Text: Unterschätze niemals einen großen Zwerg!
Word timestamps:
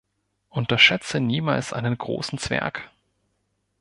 Unterschätze 0.49 1.19
niemals 1.19 1.73
einen 1.73 1.95
großen 1.95 2.39
Zwerg! 2.39 2.89